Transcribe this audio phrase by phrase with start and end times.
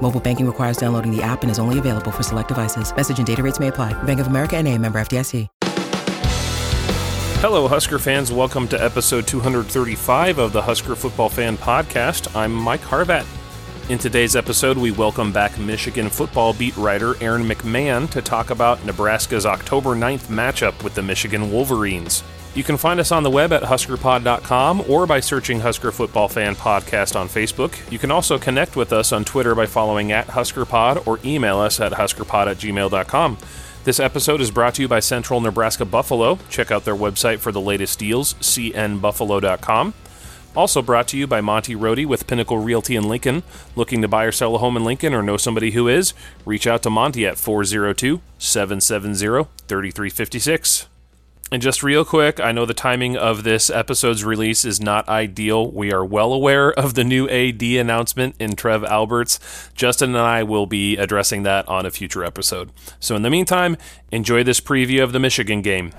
[0.00, 2.94] Mobile banking requires downloading the app and is only available for select devices.
[2.96, 3.92] Message and data rates may apply.
[4.04, 5.46] Bank of America and a member FDIC.
[7.40, 8.32] Hello, Husker fans.
[8.32, 12.34] Welcome to episode 235 of the Husker Football Fan Podcast.
[12.34, 13.24] I'm Mike Harvat.
[13.88, 18.84] In today's episode, we welcome back Michigan football beat writer Aaron McMann to talk about
[18.84, 22.22] Nebraska's October 9th matchup with the Michigan Wolverines.
[22.54, 26.54] You can find us on the web at huskerpod.com or by searching Husker Football Fan
[26.54, 27.90] Podcast on Facebook.
[27.90, 31.80] You can also connect with us on Twitter by following at huskerpod or email us
[31.80, 33.38] at huskerpod at gmail.com.
[33.84, 36.38] This episode is brought to you by Central Nebraska Buffalo.
[36.50, 39.94] Check out their website for the latest deals, cnbuffalo.com.
[40.58, 43.44] Also brought to you by Monty Rohde with Pinnacle Realty in Lincoln.
[43.76, 46.14] Looking to buy or sell a home in Lincoln or know somebody who is?
[46.44, 50.88] Reach out to Monty at 402 770 3356.
[51.52, 55.70] And just real quick, I know the timing of this episode's release is not ideal.
[55.70, 59.38] We are well aware of the new AD announcement in Trev Alberts.
[59.76, 62.72] Justin and I will be addressing that on a future episode.
[62.98, 63.76] So, in the meantime,
[64.10, 65.92] enjoy this preview of the Michigan game.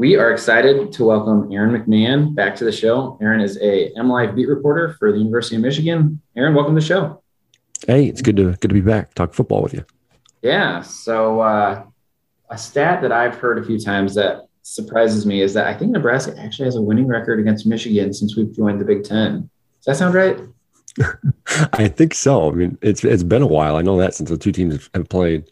[0.00, 3.18] We are excited to welcome Aaron McMann back to the show.
[3.20, 6.22] Aaron is a MLive beat reporter for the University of Michigan.
[6.38, 7.22] Aaron, welcome to the show.
[7.86, 9.12] Hey, it's good to good to be back.
[9.12, 9.84] Talk football with you.
[10.40, 10.80] Yeah.
[10.80, 11.84] So uh,
[12.48, 15.90] a stat that I've heard a few times that surprises me is that I think
[15.90, 19.50] Nebraska actually has a winning record against Michigan since we've joined the Big Ten.
[19.80, 20.38] Does that sound right?
[21.74, 22.50] I think so.
[22.50, 23.76] I mean, it's it's been a while.
[23.76, 25.44] I know that since the two teams have played.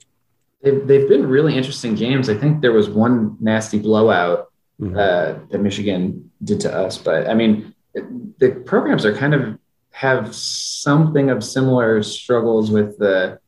[0.63, 2.29] They've, they've been really interesting games.
[2.29, 4.97] I think there was one nasty blowout mm-hmm.
[4.97, 9.59] uh, that Michigan did to us, but I mean, it, the programs are kind of
[9.91, 13.39] have something of similar struggles with the,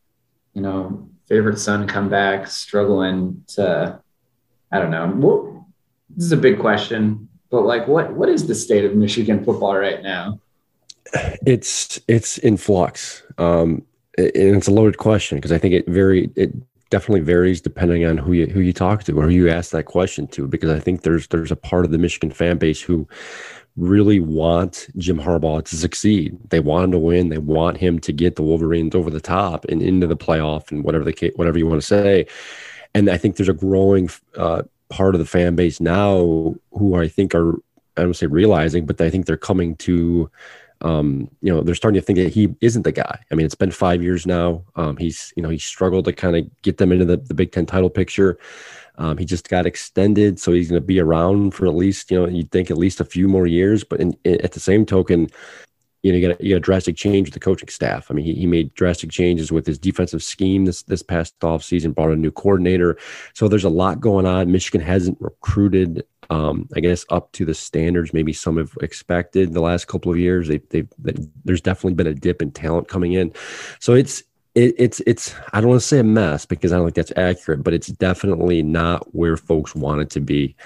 [0.54, 4.00] you know, favorite son come back struggling to,
[4.72, 5.08] I don't know.
[5.08, 5.50] What,
[6.16, 9.76] this is a big question, but like, what what is the state of Michigan football
[9.76, 10.40] right now?
[11.46, 13.82] It's it's in flux, um,
[14.16, 16.52] and it's a loaded question because I think it very it
[16.90, 19.84] definitely varies depending on who you who you talk to or who you ask that
[19.84, 20.46] question to.
[20.46, 23.08] Because I think there's there's a part of the Michigan fan base who
[23.76, 26.36] really want Jim Harbaugh to succeed.
[26.50, 27.28] They want him to win.
[27.28, 30.84] They want him to get the Wolverines over the top and into the playoff and
[30.84, 32.26] whatever the whatever you want to say.
[32.94, 37.08] And I think there's a growing uh, part of the fan base now who I
[37.08, 37.54] think are
[37.96, 40.30] I don't say realizing, but I think they're coming to
[40.82, 43.18] um, you know, they're starting to think that he isn't the guy.
[43.30, 44.64] I mean, it's been five years now.
[44.76, 47.52] Um, he's, you know, he struggled to kind of get them into the, the Big
[47.52, 48.38] Ten title picture.
[48.96, 52.18] Um, he just got extended, so he's going to be around for at least, you
[52.18, 53.84] know, you'd think at least a few more years.
[53.84, 55.28] But in, in, at the same token,
[56.02, 58.10] you know, you got, you got a drastic change with the coaching staff.
[58.10, 61.62] I mean, he, he made drastic changes with his defensive scheme this this past off
[61.62, 62.98] season, brought a new coordinator.
[63.34, 64.50] So there's a lot going on.
[64.50, 69.60] Michigan hasn't recruited, um, I guess, up to the standards maybe some have expected the
[69.60, 70.48] last couple of years.
[70.48, 71.14] They, they, they
[71.44, 73.32] there's definitely been a dip in talent coming in.
[73.80, 74.22] So it's
[74.54, 77.12] it, it's it's I don't want to say a mess because I don't think that's
[77.16, 80.56] accurate, but it's definitely not where folks want it to be.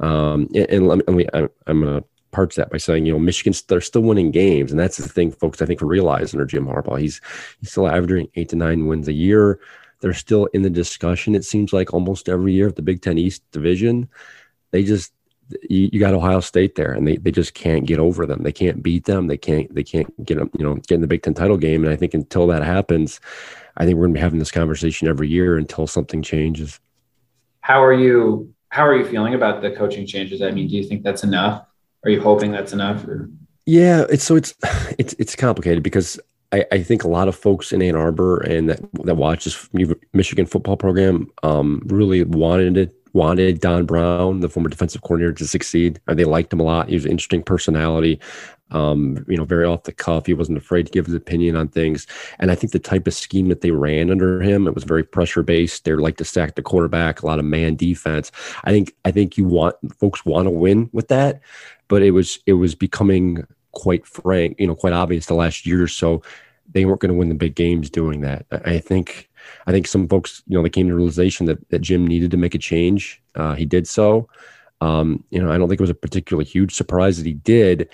[0.00, 3.12] Um, and, and let me, let me I, I'm gonna parts that by saying, you
[3.12, 5.60] know, Michigan's they're still winning games, and that's the thing, folks.
[5.60, 7.20] I think are realizing under Jim Harbaugh, he's
[7.60, 9.58] he's still averaging eight to nine wins a year.
[10.00, 11.34] They're still in the discussion.
[11.34, 14.08] It seems like almost every year of the Big Ten East division.
[14.70, 15.12] They just
[15.68, 18.42] you, you, got Ohio State there, and they, they just can't get over them.
[18.42, 19.26] They can't beat them.
[19.26, 21.84] They can't they can't get them you know get in the Big Ten title game.
[21.84, 23.20] And I think until that happens,
[23.76, 26.80] I think we're going to be having this conversation every year until something changes.
[27.60, 28.52] How are you?
[28.70, 30.42] How are you feeling about the coaching changes?
[30.42, 31.64] I mean, do you think that's enough?
[32.04, 33.06] Are you hoping that's enough?
[33.06, 33.30] Or?
[33.66, 34.54] Yeah, it's so it's
[34.98, 36.20] it's it's complicated because
[36.52, 39.68] I, I, think a lot of folks in Ann Arbor and that that watch this
[40.14, 45.46] Michigan football program um, really wanted it wanted Don Brown, the former defensive coordinator, to
[45.46, 46.00] succeed.
[46.06, 46.88] They liked him a lot.
[46.88, 48.20] He was an interesting personality.
[48.70, 50.26] Um, you know, very off the cuff.
[50.26, 52.06] He wasn't afraid to give his opinion on things.
[52.38, 55.02] And I think the type of scheme that they ran under him, it was very
[55.02, 55.84] pressure based.
[55.84, 58.30] They like to sack the quarterback, a lot of man defense.
[58.64, 61.40] I think I think you want folks want to win with that,
[61.88, 65.82] but it was it was becoming quite frank, you know, quite obvious the last year
[65.82, 66.22] or so.
[66.72, 68.46] They weren't going to win the big games doing that.
[68.50, 69.28] I think
[69.66, 72.30] I think some folks, you know, they came to the realization that, that Jim needed
[72.32, 73.22] to make a change.
[73.34, 74.28] Uh, he did so.
[74.80, 77.88] Um, you know, I don't think it was a particularly huge surprise that he did.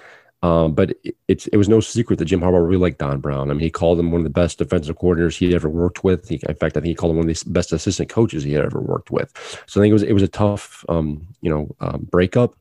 [0.44, 3.50] Um, but it, it's it was no secret that Jim Harbaugh really liked Don Brown.
[3.50, 6.28] I mean, he called him one of the best defensive coordinators he'd ever worked with.
[6.28, 8.52] He, in fact, I think he called him one of the best assistant coaches he
[8.52, 9.32] had ever worked with.
[9.66, 12.54] So I think it was it was a tough, um, you know, um, breakup.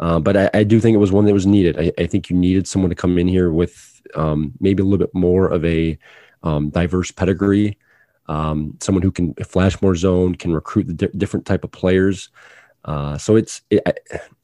[0.00, 1.78] Uh, but I, I, do think it was one that was needed.
[1.78, 4.98] I, I, think you needed someone to come in here with um, maybe a little
[4.98, 5.98] bit more of a
[6.42, 7.78] um, diverse pedigree,
[8.28, 12.28] um, someone who can flash more zone, can recruit the di- different type of players.
[12.84, 13.82] Uh, so it's it,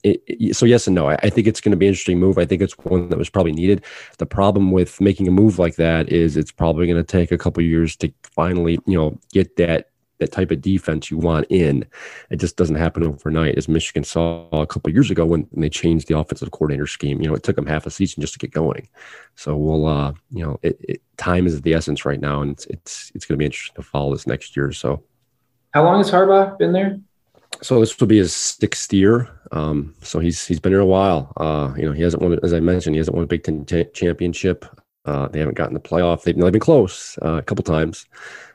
[0.03, 1.09] it, it, so yes and no.
[1.09, 2.39] I, I think it's going to be an interesting move.
[2.39, 3.85] I think it's one that was probably needed.
[4.19, 7.39] The problem with making a move like that is it's probably going to take a
[7.39, 9.91] couple years to finally you know get that
[10.23, 11.85] that type of defense you want in.
[12.31, 15.69] It just doesn't happen overnight, as Michigan saw a couple years ago when, when, they
[15.69, 17.21] changed the offensive coordinator scheme.
[17.21, 18.89] You know, it took them half a season just to get going.
[19.37, 22.67] So we'll, uh, you know, it, it, time is the essence right now, and it's
[22.67, 24.73] it's, it's going to be interesting to follow this next year.
[24.73, 25.03] So,
[25.73, 27.01] how long has Harbaugh been there?
[27.61, 29.29] So this will be his sixth year.
[29.53, 31.33] Um, so he's he's been here a while.
[31.37, 33.65] Uh, you know, he hasn't won, as I mentioned, he hasn't won a Big Ten
[33.65, 34.65] t- championship.
[35.05, 36.23] Uh, they haven't gotten the playoff.
[36.23, 38.07] They've, they've been close uh, a couple times.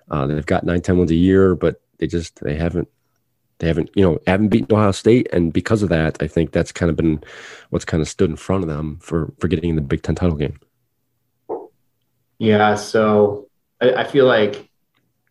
[0.09, 2.88] Uh, they've got nine, 10 wins a year, but they just they haven't
[3.59, 6.71] they haven't you know haven't beaten Ohio State, and because of that, I think that's
[6.71, 7.24] kind of been
[7.69, 10.15] what's kind of stood in front of them for for getting in the Big Ten
[10.15, 10.59] title game.
[12.38, 13.48] Yeah, so
[13.81, 14.69] I, I feel like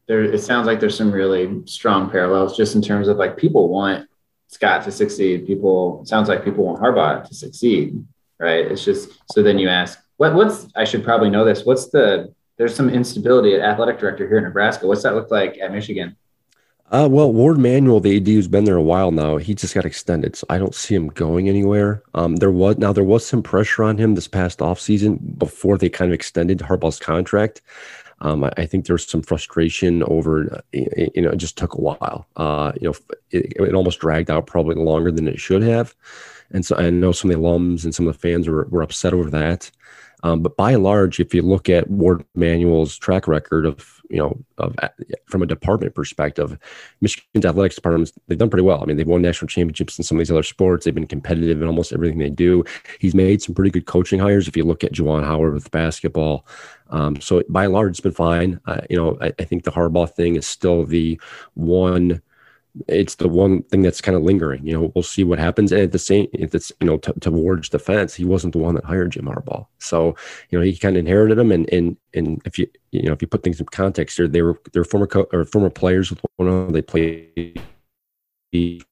[0.09, 0.23] there.
[0.25, 4.09] It sounds like there's some really strong parallels, just in terms of like people want
[4.49, 5.47] Scott to succeed.
[5.47, 8.05] People sounds like people want Harbaugh to succeed,
[8.39, 8.67] right?
[8.67, 11.65] It's just so then you ask, what what's I should probably know this.
[11.65, 14.87] What's the there's some instability at athletic director here in Nebraska.
[14.87, 16.17] What's that look like at Michigan?
[16.91, 19.85] Uh, well, Warde Manuel, the AD who's been there a while now, he just got
[19.85, 22.03] extended, so I don't see him going anywhere.
[22.15, 25.89] Um, there was now there was some pressure on him this past offseason before they
[25.89, 27.61] kind of extended Harbaugh's contract.
[28.21, 31.81] Um, I, I, think there's some frustration over, uh, you know, it just took a
[31.81, 32.27] while.
[32.37, 32.95] Uh, you know,
[33.31, 35.95] it, it, almost dragged out probably longer than it should have,
[36.53, 38.83] and so I know some of the alums and some of the fans were, were
[38.83, 39.71] upset over that.
[40.27, 44.17] Um, but by and large, if you look at Warde Manuel's track record of, you
[44.17, 44.75] know, of
[45.27, 46.59] from a department perspective,
[47.01, 48.83] Michigan's athletics departments they've done pretty well.
[48.83, 50.85] I mean, they've won national championships in some of these other sports.
[50.85, 52.65] They've been competitive in almost everything they do.
[52.99, 54.49] He's made some pretty good coaching hires.
[54.49, 56.45] If you look at Juwan Howard with basketball,
[56.91, 58.61] um, so by and large, it's been fine.
[58.67, 61.21] Uh, you know, I, I think the Harbaugh thing is still the
[61.55, 62.21] one
[62.89, 64.67] it's the one thing that's kind of lingering.
[64.67, 65.73] You know, we'll see what happens.
[65.73, 68.75] And at the same, if it's you know, t- towards defense, he wasn't the one
[68.75, 70.15] that hired Jim Harbaugh, so
[70.51, 71.53] you know he kind of inherited him.
[71.53, 74.61] And and and if you you know if you put things in context they were
[74.73, 76.73] they're former co- or former players with one another.
[76.73, 77.61] They played
[78.53, 78.83] the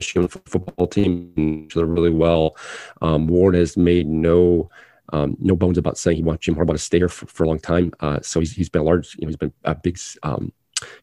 [0.00, 2.56] football team really well.
[3.00, 4.70] Um, Warde has made no.
[5.12, 7.46] Um, no bones about saying he wants Jim Harbaugh to stay here for, for a
[7.46, 7.92] long time.
[8.00, 10.50] Uh, so he's, he's been a large, you know, he's been a big um,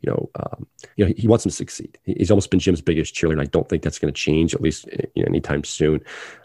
[0.01, 1.97] you know, um, you know, he, he, wants him to succeed.
[2.03, 4.87] He's almost been Jim's biggest cheerleader, I don't think that's going to change at least
[4.91, 6.01] eh, you know, anytime soon.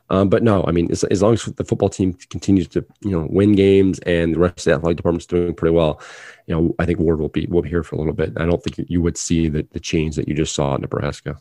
[0.08, 3.10] Um, but no, I mean, as, as, long as the football team continues to you
[3.10, 6.00] know win games and the rest of the athletic department's doing pretty well,
[6.46, 8.32] you know, I think Warde will be will be here for a little bit.
[8.36, 11.38] I don't think you would see the, the change that you just saw in Nebraska.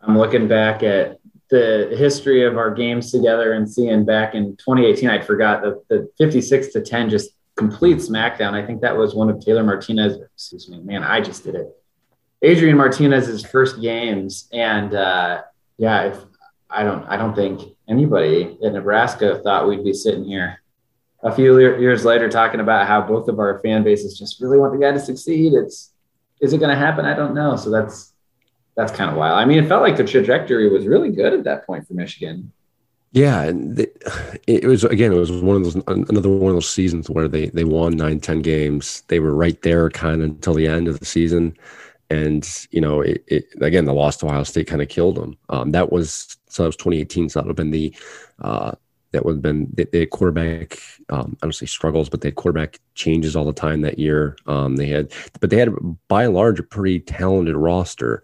[0.00, 1.18] I'm looking back at
[1.52, 6.10] the history of our games together and seeing back in 2018, I'd forgot that the
[6.16, 8.54] 56 to 10 just complete smackdown.
[8.54, 10.18] I think that was one of Taylor Martinez.
[10.34, 11.68] Excuse me, man, I just did it.
[12.42, 15.42] Adrian Martinez's first games, and uh,
[15.78, 16.18] yeah, if,
[16.68, 20.62] I don't, I don't think anybody in Nebraska thought we'd be sitting here
[21.22, 24.72] a few years later talking about how both of our fan bases just really want
[24.72, 25.52] the guy to succeed.
[25.54, 25.92] It's,
[26.40, 27.04] is it going to happen?
[27.04, 27.56] I don't know.
[27.56, 28.12] So that's
[28.74, 29.38] that's kind of wild.
[29.38, 32.52] I mean, it felt like the trajectory was really good at that point for Michigan.
[33.14, 33.78] Yeah, and
[34.46, 35.12] it was again.
[35.12, 38.20] It was one of those another one of those seasons where they they won nine,
[38.20, 39.02] ten games.
[39.08, 41.54] They were right there, kind of until the end of the season,
[42.08, 45.36] and you know, it, it again the loss to Ohio State kind of killed them.
[45.50, 47.28] Um, that was so that was 2018.
[47.28, 47.94] So that would have been the
[48.40, 48.72] uh,
[49.12, 50.78] that would have been had quarterback.
[51.10, 54.38] Um, I don't say struggles, but they had quarterback changes all the time that year.
[54.46, 55.74] Um, they had, but they had
[56.08, 58.22] by and large a pretty talented roster.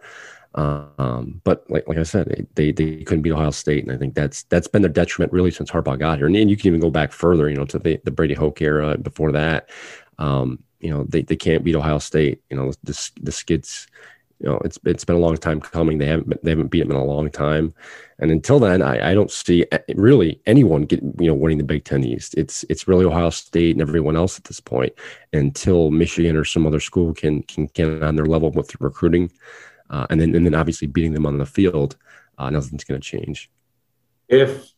[0.54, 4.14] Um, but like like I said, they they couldn't beat Ohio State, and I think
[4.14, 6.26] that's that's been their detriment really since Harbaugh got here.
[6.26, 8.60] And, and you can even go back further, you know, to the, the Brady Hoke
[8.62, 9.70] era before that.
[10.18, 12.42] Um, you know, they, they can't beat Ohio State.
[12.50, 13.86] You know, the the skids.
[14.40, 15.98] You know, it's it's been a long time coming.
[15.98, 17.74] They haven't they haven't beat them in a long time,
[18.20, 21.84] and until then, I, I don't see really anyone get you know winning the Big
[21.84, 22.34] Ten East.
[22.36, 24.92] It's it's really Ohio State and everyone else at this point.
[25.32, 29.32] Until Michigan or some other school can can get on their level with recruiting,
[29.90, 31.96] uh, and then and then obviously beating them on the field,
[32.38, 33.50] uh, nothing's going to change.
[34.28, 34.72] If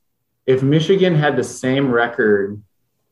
[0.46, 2.60] if Michigan had the same record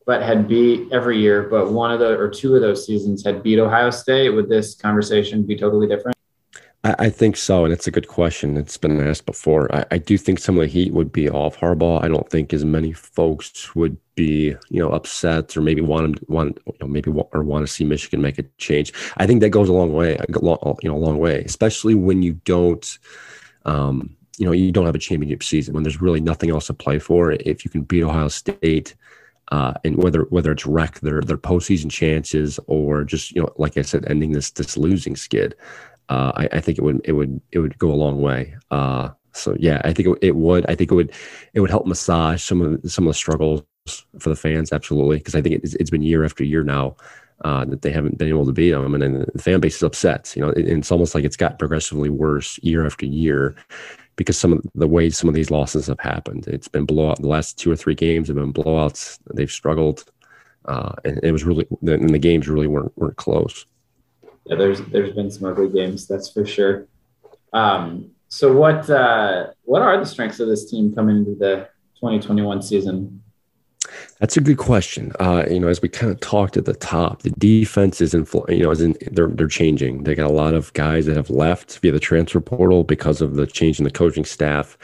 [0.05, 3.43] but had beat every year, but one of the or two of those seasons had
[3.43, 6.17] beat Ohio State, would this conversation be totally different?
[6.83, 8.55] I, I, think so, and it's a good question.
[8.55, 9.73] It's been asked before.
[9.75, 12.01] I, I, do think some of the heat would be off Harbaugh.
[12.03, 16.59] I don't think as many folks would be, you know, upset or maybe want want
[16.65, 18.93] you know, maybe want, or want to see Michigan make a change.
[19.17, 20.15] I think that goes a long way.
[20.15, 22.97] A long, you know, a long way, especially when you don't.
[23.65, 26.73] Um, you know, you don't have a championship season when there's really nothing else to
[26.73, 27.33] play for.
[27.33, 28.95] If you can beat Ohio State,
[29.51, 33.77] uh, and whether whether it's wreck their their postseason chances or just you know, like
[33.77, 35.55] I said, ending this this losing skid,
[36.09, 38.55] uh, I, I, think it would it would it would go a long way.
[38.71, 40.65] Uh, so yeah, I think it, it, would.
[40.67, 41.11] I think it would
[41.53, 43.63] it would help massage some of some of the struggles
[44.17, 44.73] for the fans.
[44.73, 46.95] Absolutely, because I think it's, it's been year after year now
[47.45, 49.83] uh, that they haven't been able to beat them, and, and the fan base is
[49.83, 50.33] upset.
[50.35, 53.55] You know, it, it's almost like it's got progressively worse year after year
[54.15, 56.47] because some of the ways some of these losses have happened.
[56.47, 57.21] It's been blowout.
[57.21, 59.19] The last two or three games have been blowouts.
[59.35, 60.05] They've struggled,
[60.65, 63.67] uh, and it was really and the games really weren't weren't close
[64.49, 66.87] yeah, there's there's been some ugly games, that's for sure.
[67.53, 72.61] Um, so what uh, what are the strengths of this team coming into the 2021
[72.63, 73.21] season?
[74.19, 75.13] That's a good question.
[75.19, 78.27] Uh, you know, as we kind of talked at the top, the defense is in,
[78.49, 80.03] you know, is in, they're they're changing.
[80.03, 83.35] They got a lot of guys that have left via the transfer portal because of
[83.35, 84.77] the change in the coaching staff.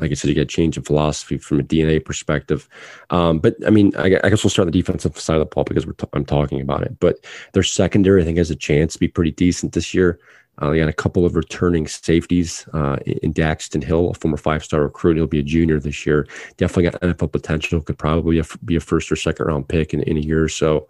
[0.00, 2.68] Like I said, you get a change in philosophy from a DNA perspective.
[3.10, 5.64] Um, but I mean, I, I, guess we'll start the defensive side of the ball
[5.64, 6.98] because t- I'm talking about it.
[7.00, 10.18] But their secondary, I think, has a chance to be pretty decent this year.
[10.58, 14.82] Uh, they got a couple of returning safeties uh, in Daxton Hill, a former five-star
[14.82, 15.16] recruit.
[15.16, 16.26] He'll be a junior this year.
[16.58, 17.80] Definitely got NFL potential.
[17.80, 20.86] Could probably be a first or second round pick in, in a year or so.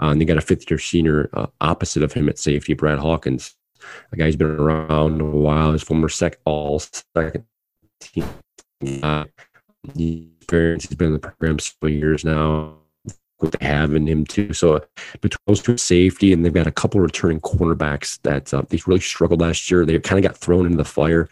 [0.00, 3.54] Uh, and they got a fifth-year senior uh, opposite of him at safety, Brad Hawkins.
[4.12, 5.72] A guy who's been around a while.
[5.72, 6.78] His former sec all
[7.14, 7.44] second
[8.00, 8.26] team.
[9.02, 9.24] Uh,
[9.96, 12.74] he's been in the program several years now
[13.38, 14.52] what they have in him too.
[14.52, 14.84] So
[15.20, 18.80] between those two safety, and they've got a couple of returning cornerbacks that uh, they
[18.86, 19.84] really struggled last year.
[19.84, 21.28] They kind of got thrown into the fire.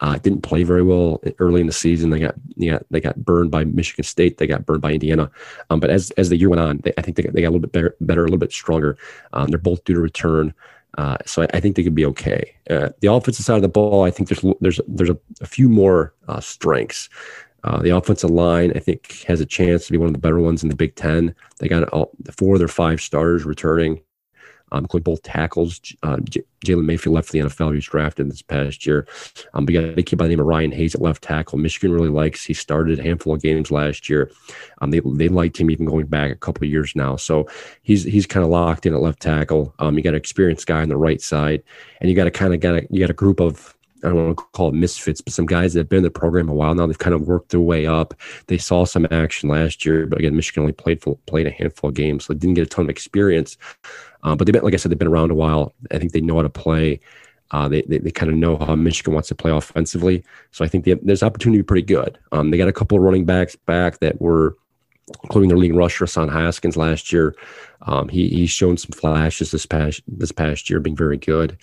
[0.00, 2.10] Uh, didn't play very well early in the season.
[2.10, 4.38] They got yeah they got burned by Michigan State.
[4.38, 5.28] They got burned by Indiana.
[5.70, 7.48] Um, but as as the year went on, they, I think they got, they got
[7.48, 8.96] a little bit better, better, a little bit stronger.
[9.32, 10.54] Um, they're both due to return.
[10.96, 12.54] Uh, so I, I, think they could be okay.
[12.70, 15.68] Uh, the offensive side of the ball, I think there's there's there's a, a few
[15.68, 17.08] more uh, strengths.
[17.64, 20.38] Uh, the offensive line, I think, has a chance to be one of the better
[20.38, 21.34] ones in the Big Ten.
[21.58, 24.00] They got all, four of their five stars returning,
[24.72, 25.80] um, including both tackles.
[26.02, 27.70] Uh, J- Jalen Mayfield left the NFL.
[27.70, 29.06] He was drafted this past year.
[29.54, 31.58] Um, but got a kid by the name of Ryan Hayes at left tackle.
[31.58, 32.44] Michigan really likes.
[32.44, 34.30] He started a handful of games last year.
[34.80, 37.16] Um, they they liked him even going back a couple of years now.
[37.16, 37.48] So
[37.82, 39.74] he's he's kind of locked in at left tackle.
[39.78, 41.62] Um, you got an experienced guy on the right side,
[42.00, 44.26] and you got a kind of got a you got a group of I don't
[44.26, 46.54] want to call it misfits, but some guys that have been in the program a
[46.54, 46.86] while now.
[46.86, 48.14] They've kind of worked their way up.
[48.46, 51.96] They saw some action last year, but again, Michigan only played played a handful of
[51.96, 53.56] games, so they didn't get a ton of experience.
[54.22, 55.74] Uh, but they've been, like I said, they've been around a while.
[55.90, 57.00] I think they know how to play.
[57.50, 60.22] Uh, they, they, they kind of know how Michigan wants to play offensively.
[60.50, 62.18] So I think have, there's opportunity to be pretty good.
[62.32, 64.56] Um, they got a couple of running backs back that were,
[65.22, 67.34] including their leading rusher, Hassan Haskins last year.
[67.82, 71.56] Um, he, he's shown some flashes this past this past year, being very good.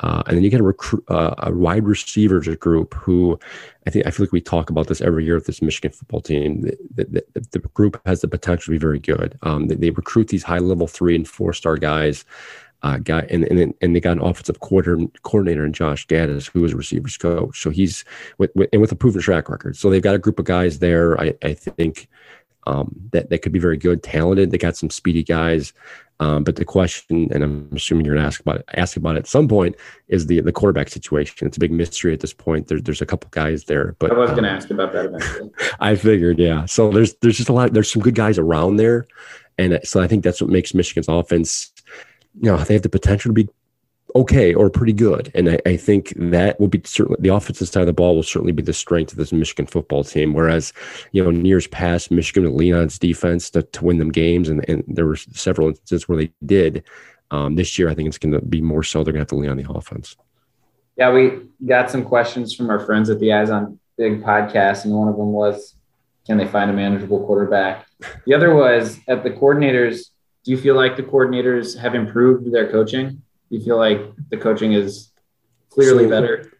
[0.00, 3.38] Uh, and then you get a uh, a wide receivers group who
[3.86, 6.20] I think I feel like we talk about this every year with this Michigan football
[6.20, 6.62] team.
[6.62, 9.38] The, the, the group has the potential to be very good.
[9.42, 12.24] Um, they, they, recruit these high level three and four star guys.
[12.82, 16.64] Uh, guy and, and and they got an offensive coordinator, coordinator in Josh Gattis, who
[16.64, 17.62] is a receivers coach.
[17.62, 18.04] So he's
[18.36, 19.76] with, with, and with a proven track record.
[19.76, 21.18] So they've got a group of guys there.
[21.18, 22.08] I, I think
[22.66, 24.50] um, that that could be very good, talented.
[24.50, 25.72] They got some speedy guys.
[26.20, 29.16] Um, but the question, and I'm assuming you're going to ask about it, ask about
[29.16, 29.74] it at some point,
[30.08, 31.46] is the the quarterback situation.
[31.46, 32.68] It's a big mystery at this point.
[32.68, 35.06] There, there's a couple guys there, but I was um, going to ask about that
[35.06, 35.50] eventually.
[35.80, 36.66] I figured, yeah.
[36.66, 37.72] So there's there's just a lot.
[37.72, 39.06] There's some good guys around there,
[39.58, 41.72] and so I think that's what makes Michigan's offense.
[42.40, 43.48] You know, they have the potential to be
[44.16, 45.30] okay or pretty good.
[45.34, 48.22] And I, I, think that will be certainly the offensive side of the ball will
[48.22, 50.34] certainly be the strength of this Michigan football team.
[50.34, 50.72] Whereas,
[51.12, 54.12] you know, in years past, Michigan would lean on its defense to, to win them
[54.12, 54.48] games.
[54.48, 56.84] And, and there were several instances where they did.
[57.30, 59.02] Um, this year, I think it's going to be more so.
[59.02, 60.16] They're going to have to lean on the offense.
[60.96, 64.84] Yeah, we got some questions from our friends at the Eyes on Big podcast.
[64.84, 65.74] And one of them was,
[66.26, 67.86] can they find a manageable quarterback?
[68.26, 70.10] The other was at the coordinators.
[70.44, 73.22] Do you feel like the coordinators have improved their coaching?
[73.54, 75.12] You feel like the coaching is
[75.70, 76.52] clearly so, better?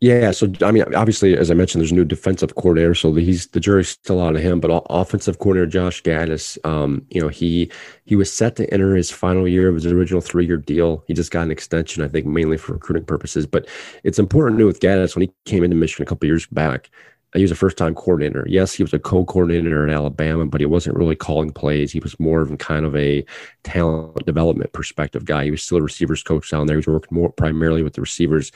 [0.00, 3.48] Yeah, so I mean, obviously, as I mentioned, there's a new defensive coordinator, so he's
[3.48, 4.58] the jury's still out of him.
[4.58, 7.70] But offensive coordinator Josh Gattis, um, you know, he
[8.06, 11.04] he was set to enter his final year of his original three year deal.
[11.06, 13.46] He just got an extension, I think, mainly for recruiting purposes.
[13.46, 13.68] But
[14.02, 16.88] it's important to know with Gattis when he came into Michigan a couple years back,
[17.34, 18.44] he was a first time coordinator.
[18.48, 21.92] Yes, he was a co coordinator at Alabama, but he wasn't really calling plays.
[21.92, 23.24] He was more of a kind of a
[23.62, 25.44] talent development perspective guy.
[25.44, 26.76] He was still a receivers coach down there.
[26.76, 28.50] He was working more primarily with the receivers.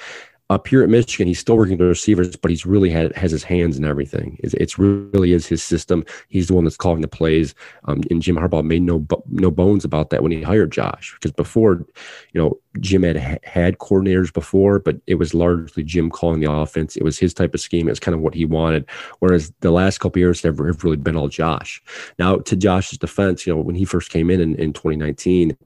[0.51, 3.43] Up here at Michigan, he's still working the receivers, but he's really had has his
[3.43, 4.39] hands in everything.
[4.43, 6.05] It's, it's really is his system.
[6.29, 7.55] He's the one that's calling the plays.
[7.85, 11.33] Um, and Jim Harbaugh made no no bones about that when he hired Josh, because
[11.33, 11.87] before,
[12.33, 16.95] you know, Jim had had coordinators before, but it was largely Jim calling the offense.
[16.97, 17.89] It was his type of scheme.
[17.89, 18.87] It was kind of what he wanted.
[19.21, 21.83] Whereas the last couple years have, have really been all Josh.
[22.19, 25.57] Now, to Josh's defense, you know, when he first came in in, in 2019,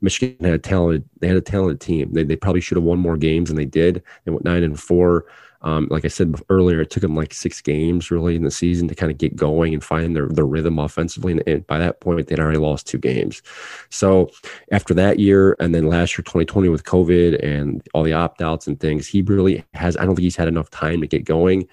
[0.00, 2.12] Michigan had a talented they had a talented team.
[2.12, 4.02] They, they probably should have won more games than they did.
[4.26, 5.24] They went nine and four.
[5.62, 8.88] Um, like I said earlier, it took them like six games really in the season
[8.88, 11.32] to kind of get going and find their, their rhythm offensively.
[11.32, 13.42] And, and, by that point, they'd already lost two games.
[13.90, 14.30] So
[14.70, 18.66] after that year, and then last year, 2020 with COVID and all the opt outs
[18.66, 21.66] and things, he really has, I don't think he's had enough time to get going.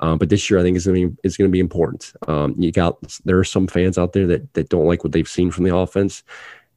[0.00, 2.12] Um, but this year, I think is going to be important.
[2.26, 5.28] Um, you got there are some fans out there that that don't like what they've
[5.28, 6.22] seen from the offense,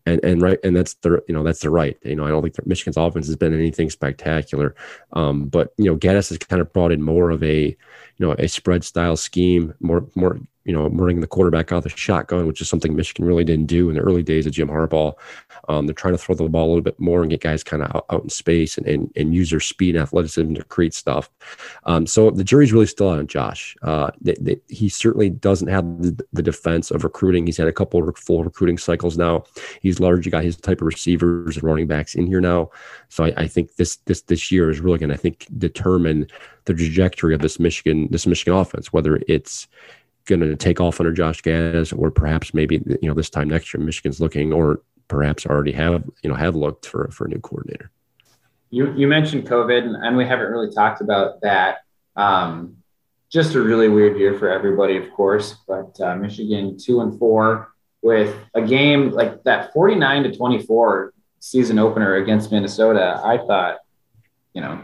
[0.06, 1.98] and and right and that's the you know that's the right.
[2.04, 4.76] You know I don't think Michigan's offense has been anything spectacular,
[5.14, 7.78] um, but you know Gattis has kind of brought in more of a you
[8.20, 11.90] know a spread style scheme, more more you know, bringing the quarterback out of the
[11.90, 15.14] shotgun, which is something Michigan really didn't do in the early days of Jim Harbaugh.
[15.68, 17.84] Um, they're trying to throw the ball a little bit more and get guys kind
[17.84, 20.94] of out, out, in space and, and, and use their speed and athleticism to create
[20.94, 21.30] stuff.
[21.84, 23.76] Um, so the jury's really still out on Josh.
[23.82, 27.46] Uh, they, they, he certainly doesn't have the, the, defense of recruiting.
[27.46, 29.44] He's had a couple of full recruiting cycles now.
[29.82, 32.70] He's largely got his type of receivers and running backs in here now.
[33.10, 36.28] So I, I think this this this year is really going to I think determine
[36.66, 39.68] the trajectory of this Michigan this Michigan offense, whether it's
[40.26, 43.74] going to take off under Josh Gattis, or perhaps maybe you know this time next
[43.74, 47.40] year Michigan's looking, or perhaps already have you know have looked for for a new
[47.40, 47.92] coordinator.
[48.70, 51.80] You you mentioned COVID, and, we haven't really talked about that.
[52.16, 52.78] Um,
[53.30, 55.56] just a really weird year for everybody, of course.
[55.68, 60.62] But uh, Michigan two and four with a game like that forty nine to twenty
[60.62, 63.22] four season opener against Minnesota.
[63.24, 63.80] I thought,
[64.54, 64.82] you know,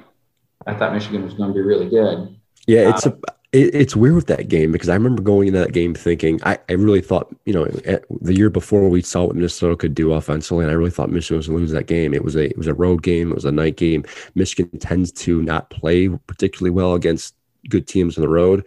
[0.68, 2.36] I thought Michigan was going to be really good.
[2.68, 5.60] Yeah, it's uh, a it, it's weird with that game because I remember going into
[5.60, 9.26] that game thinking I, I really thought you know eh, the year before we saw
[9.26, 11.88] what Minnesota could do offensively and I really thought Michigan was going to lose that
[11.88, 12.14] game.
[12.14, 13.32] It was a it was a road game.
[13.32, 14.06] It was a night game.
[14.36, 17.36] Michigan tends to not play particularly well against
[17.70, 18.66] good teams on the road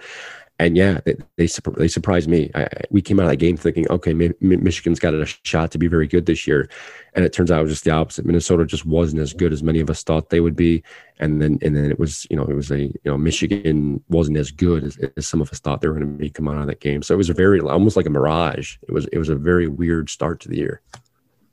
[0.62, 2.50] and yeah, they they, they surprised me.
[2.54, 5.88] I, we came out of that game thinking, okay, Michigan's got a shot to be
[5.88, 6.68] very good this year,
[7.14, 8.24] and it turns out it was just the opposite.
[8.24, 10.82] Minnesota just wasn't as good as many of us thought they would be,
[11.18, 14.36] and then and then it was you know it was a you know Michigan wasn't
[14.36, 16.60] as good as, as some of us thought they were going to be coming out
[16.60, 17.02] of that game.
[17.02, 18.76] So it was a very almost like a mirage.
[18.82, 20.80] It was it was a very weird start to the year.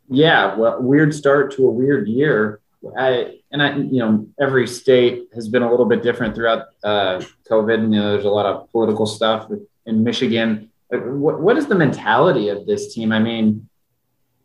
[0.09, 2.61] Yeah, well, weird start to a weird year.
[2.97, 7.21] I and I, you know, every state has been a little bit different throughout uh,
[7.49, 7.73] COVID.
[7.75, 9.49] And, you know, there's a lot of political stuff
[9.85, 10.71] in Michigan.
[10.89, 13.11] What, what is the mentality of this team?
[13.11, 13.67] I mean,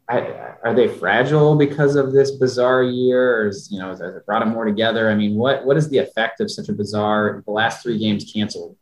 [0.09, 0.19] I,
[0.63, 4.41] are they fragile because of this bizarre year, or is, you know, has it brought
[4.41, 5.11] them more together?
[5.11, 8.31] I mean, what what is the effect of such a bizarre the last three games
[8.31, 8.77] canceled?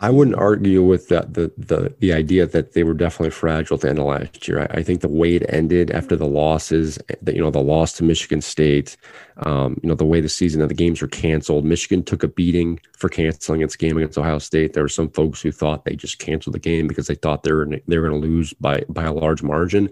[0.00, 3.80] I wouldn't argue with that the the the idea that they were definitely fragile at
[3.80, 4.60] the end of last year.
[4.60, 7.94] I, I think the way it ended after the losses, that you know, the loss
[7.94, 8.96] to Michigan State,
[9.38, 11.64] um, you know, the way the season of the games were canceled.
[11.64, 14.72] Michigan took a beating for canceling its game against Ohio State.
[14.72, 17.52] There were some folks who thought they just canceled the game because they thought they
[17.52, 19.90] were they were going to lose by by a large margin.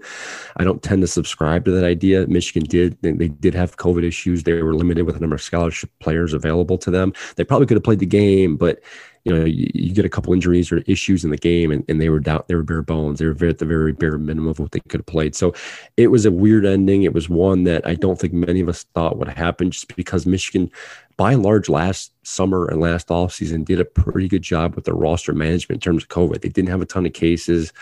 [0.56, 2.28] I don't tend to subscribe to that idea.
[2.28, 4.44] Michigan did they, they did have COVID issues.
[4.44, 7.12] They were limited with a number of scholarship players available to them.
[7.34, 8.80] They probably could have played the game, but
[9.26, 12.00] you know, you, you, get a couple injuries or issues in the game, and, and
[12.00, 13.18] they were down, they were bare bones.
[13.18, 15.34] They were at the very bare minimum of what they could have played.
[15.34, 15.52] So
[15.96, 17.02] it was a weird ending.
[17.02, 20.26] It was one that I don't think many of us thought would happen, just because
[20.26, 20.70] Michigan,
[21.16, 24.94] by and large, last summer and last offseason did a pretty good job with their
[24.94, 26.42] roster management in terms of COVID.
[26.42, 27.72] They didn't have a ton of cases,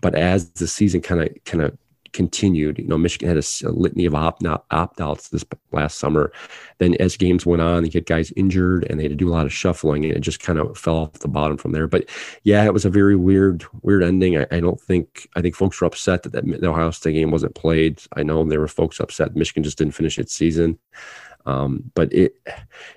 [0.00, 1.76] but as the season kind of kind of
[2.16, 2.78] continued.
[2.78, 6.32] You know, Michigan had a, a litany of opt outs this last summer.
[6.78, 9.36] Then as games went on, they had guys injured, and they had to do a
[9.36, 11.86] lot of shuffling, and it just kind of fell off the bottom from there.
[11.86, 12.08] But
[12.42, 14.38] yeah, it was a very weird, weird ending.
[14.38, 17.30] I, I don't think I think folks were upset that, that the Ohio State game
[17.30, 18.02] wasn't played.
[18.16, 20.78] I know there were folks upset Michigan just didn't finish its season.
[21.44, 22.34] Um, but it,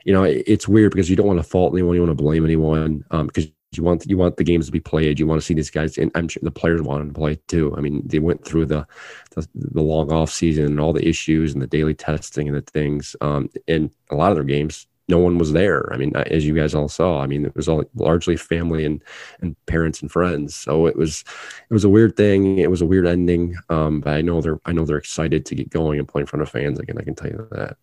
[0.05, 2.23] you know, it, it's weird because you don't want to fault anyone, you want to
[2.23, 5.19] blame anyone, um, because you want you want the games to be played.
[5.19, 7.75] You want to see these guys, and I'm sure the players wanted to play too.
[7.77, 8.87] I mean, they went through the
[9.35, 12.61] the, the long off season and all the issues and the daily testing and the
[12.61, 13.15] things.
[13.21, 15.93] Um, and a lot of their games, no one was there.
[15.93, 19.03] I mean, as you guys all saw, I mean, it was all largely family and
[19.39, 20.55] and parents and friends.
[20.55, 21.23] So it was
[21.69, 22.57] it was a weird thing.
[22.57, 23.55] It was a weird ending.
[23.69, 26.25] Um, but I know they're I know they're excited to get going and play in
[26.25, 26.97] front of fans again.
[26.97, 27.77] I can tell you that.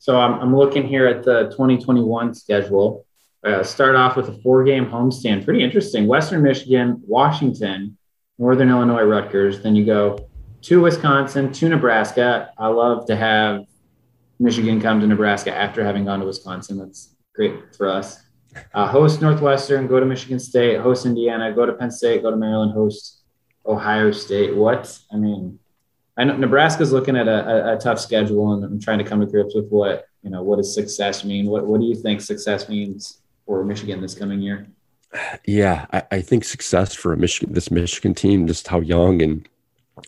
[0.00, 3.06] So I'm I'm looking here at the 2021 schedule
[3.44, 5.44] uh, start off with a four game homestand.
[5.44, 6.06] Pretty interesting.
[6.06, 7.96] Western Michigan, Washington,
[8.38, 9.62] Northern Illinois, Rutgers.
[9.62, 10.28] Then you go
[10.62, 12.52] to Wisconsin, to Nebraska.
[12.58, 13.64] I love to have
[14.40, 16.78] Michigan come to Nebraska after having gone to Wisconsin.
[16.78, 18.22] That's great for us.
[18.74, 22.36] Uh, host Northwestern, go to Michigan State, host Indiana, go to Penn State, go to
[22.36, 23.22] Maryland, host
[23.66, 24.56] Ohio State.
[24.56, 24.98] What?
[25.12, 25.58] I mean,
[26.16, 29.20] I know Nebraska's looking at a, a, a tough schedule, and I'm trying to come
[29.20, 30.42] to grips with what you know.
[30.42, 31.46] What does success mean?
[31.46, 34.68] What What do you think success means for Michigan this coming year?
[35.46, 39.48] Yeah, I, I think success for a Michigan, this Michigan team, just how young and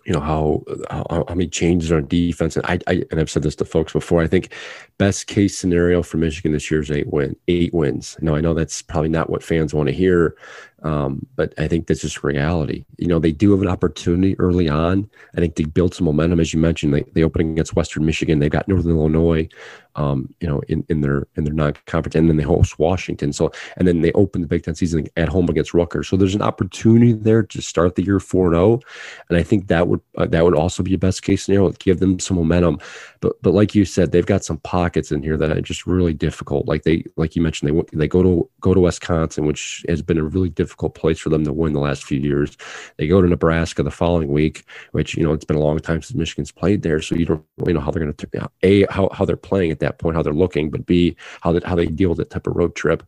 [0.05, 3.42] you know how, how, how many changes on defense and I, I and I've said
[3.42, 4.53] this to folks before I think
[4.98, 8.55] best case scenario for Michigan this year is eight win eight wins no I know
[8.55, 10.37] that's probably not what fans want to hear
[10.83, 12.85] um, but I think that's just reality.
[12.97, 15.09] You know, they do have an opportunity early on.
[15.37, 16.95] I think they build some momentum, as you mentioned.
[16.95, 18.38] They, they open against Western Michigan.
[18.38, 19.49] They've got Northern Illinois,
[19.97, 23.33] um, you know, in, in their in their non-conference, and then they host Washington.
[23.33, 26.09] So, and then they open the Big Ten season at home against Rutgers.
[26.09, 28.81] So there's an opportunity there to start the year four and zero, oh.
[29.29, 31.71] and I think that would uh, that would also be a best case scenario.
[31.73, 32.79] Give them some momentum.
[33.20, 36.14] But but like you said, they've got some pockets in here that are just really
[36.14, 36.66] difficult.
[36.66, 40.18] Like they like you mentioned, they they go to go to Wisconsin, which has been
[40.18, 42.56] a really difficult place for them to win the last few years.
[42.96, 46.02] They go to Nebraska the following week, which you know it's been a long time
[46.02, 49.09] since Michigan's played there, so you don't really know how they're going to a how
[49.12, 51.87] how they're playing at that point, how they're looking, but b how that how they
[51.87, 53.02] deal with that type of road trip.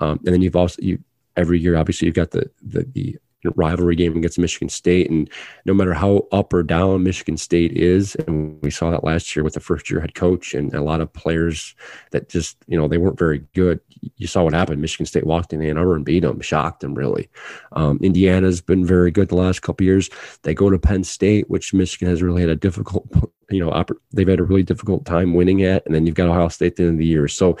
[0.00, 0.98] Um, and then you've also you
[1.36, 3.18] every year obviously you've got the the, the
[3.54, 5.10] rivalry game against Michigan State.
[5.10, 5.30] And
[5.64, 9.42] no matter how up or down Michigan State is, and we saw that last year
[9.42, 11.74] with the first year head coach and a lot of players
[12.10, 13.80] that just, you know, they weren't very good.
[14.16, 14.80] You saw what happened.
[14.80, 17.28] Michigan State walked in Ann Arbor and beat them, shocked them really.
[17.72, 20.10] Um, Indiana's been very good the last couple years.
[20.42, 23.08] They go to Penn State, which Michigan has really had a difficult,
[23.50, 25.84] you know, they've had a really difficult time winning at.
[25.86, 27.28] And then you've got Ohio State at the end of the year.
[27.28, 27.56] So,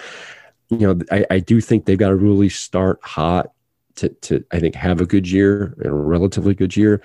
[0.70, 3.52] you know, I, I do think they've got to really start hot
[3.96, 7.02] to, to I think have a good year, a relatively good year,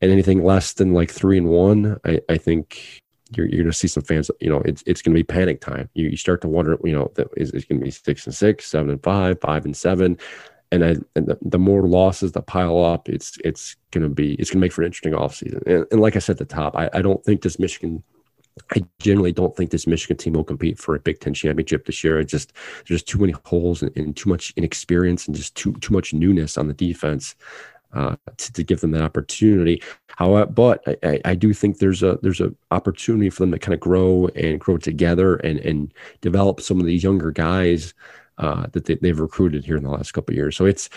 [0.00, 3.02] and anything less than like three and one, I, I think
[3.36, 4.30] you're, you're going to see some fans.
[4.40, 5.88] You know, it's it's going to be panic time.
[5.94, 8.34] You, you start to wonder, you know, that is it going to be six and
[8.34, 10.18] six, seven and five, five and seven,
[10.72, 14.34] and I, and the, the more losses that pile up, it's it's going to be
[14.34, 15.66] it's going to make for an interesting offseason.
[15.66, 18.02] And, and like I said at the top, I, I don't think this Michigan
[18.74, 22.02] I generally don't think this Michigan team will compete for a Big Ten championship this
[22.04, 22.22] year.
[22.24, 22.52] Just
[22.88, 26.58] there's too many holes and, and, too much inexperience and just too too much newness
[26.58, 27.34] on the defense
[27.92, 29.82] uh, to, to, give them that opportunity.
[30.08, 33.74] However, but I, I, do think there's a there's a opportunity for them to kind
[33.74, 37.94] of grow and grow together and and develop some of these younger guys
[38.38, 40.56] uh, that they, have recruited here in the last couple years.
[40.56, 40.88] So it's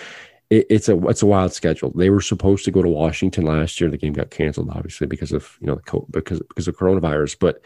[0.53, 1.91] it, it's a it's a wild schedule.
[1.95, 3.89] They were supposed to go to Washington last year.
[3.89, 5.79] The game got canceled, obviously, because of you know
[6.11, 7.37] because because of coronavirus.
[7.39, 7.61] But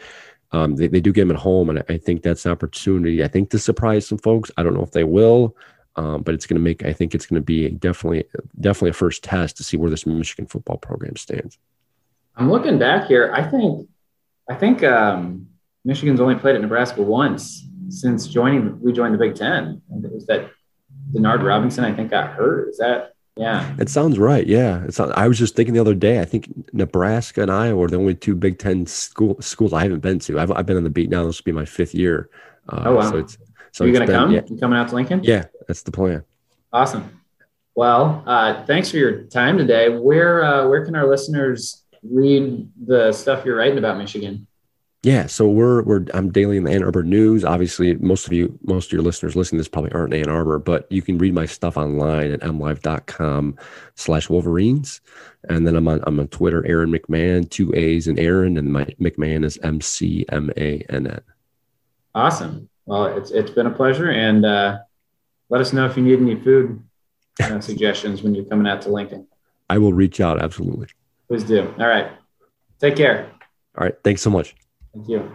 [0.52, 3.22] um, they, they do get them at home, and I think that's an opportunity.
[3.22, 4.50] I think to surprise some folks.
[4.56, 5.54] I don't know if they will,
[5.96, 6.84] um, but it's going to make.
[6.84, 8.24] I think it's going to be definitely
[8.58, 11.58] definitely a first test to see where this Michigan football program stands.
[12.36, 13.32] I'm looking back here.
[13.34, 13.88] I think
[14.48, 15.48] I think um,
[15.84, 18.80] Michigan's only played at Nebraska once since joining.
[18.80, 19.82] We joined the Big Ten.
[20.02, 20.50] It was that
[21.12, 22.68] Denard Robinson, I think, got hurt.
[22.70, 23.72] Is that yeah?
[23.78, 24.44] It sounds right.
[24.46, 24.98] Yeah, it's.
[24.98, 26.20] not, I was just thinking the other day.
[26.20, 30.00] I think Nebraska and Iowa are the only two Big Ten school schools I haven't
[30.00, 30.40] been to.
[30.40, 31.24] I've, I've been on the beat now.
[31.24, 32.30] This will be my fifth year.
[32.68, 33.10] Uh, oh wow!
[33.10, 33.38] So it's
[33.70, 34.32] so are you gonna come?
[34.32, 34.40] Yeah.
[34.48, 35.20] You coming out to Lincoln?
[35.22, 36.24] Yeah, that's the plan.
[36.72, 37.22] Awesome.
[37.76, 39.88] Well, uh, thanks for your time today.
[39.88, 44.47] Where uh, where can our listeners read the stuff you're writing about Michigan?
[45.04, 47.44] Yeah, so we're we're I'm daily in the Ann Arbor News.
[47.44, 50.28] Obviously, most of you, most of your listeners listening to this probably aren't in Ann
[50.28, 53.56] Arbor, but you can read my stuff online at mlive.com
[53.94, 55.00] slash Wolverines.
[55.48, 58.86] And then I'm on I'm on Twitter, Aaron McMann, two A's and Aaron, and my
[59.00, 61.20] McMann is M C M A N N.
[62.16, 62.68] Awesome.
[62.86, 64.78] Well, it's it's been a pleasure, and uh,
[65.48, 66.82] let us know if you need any food
[67.40, 69.28] uh, suggestions when you're coming out to Lincoln.
[69.70, 70.88] I will reach out absolutely.
[71.28, 71.72] Please do.
[71.78, 72.10] All right.
[72.80, 73.30] Take care.
[73.76, 73.94] All right.
[74.02, 74.56] Thanks so much.
[74.94, 75.30] Thank you.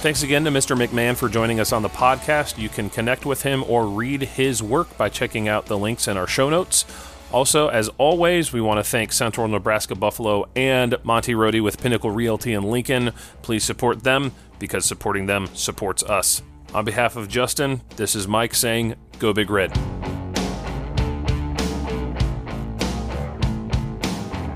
[0.00, 0.76] Thanks again to Mr.
[0.76, 2.56] McMann for joining us on the podcast.
[2.56, 6.16] You can connect with him or read his work by checking out the links in
[6.16, 6.84] our show notes.
[7.32, 12.12] Also, as always, we want to thank Central Nebraska Buffalo and Monty Rohde with Pinnacle
[12.12, 13.10] Realty in Lincoln.
[13.42, 16.42] Please support them because supporting them supports us.
[16.72, 19.76] On behalf of Justin, this is Mike saying, Go Big Red.